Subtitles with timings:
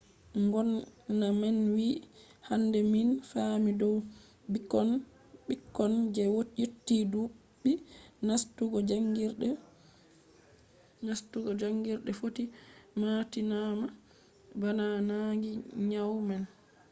[0.45, 1.95] ngomna man wi'i
[2.47, 3.95] hande min faami dow
[5.49, 6.23] ɓikkon je
[6.59, 7.71] yotti ɗuɓɓi
[11.05, 12.43] nastugo jaangirde footi
[12.99, 13.87] matinama
[14.61, 15.51] bana nangi
[15.89, 16.43] nyau man.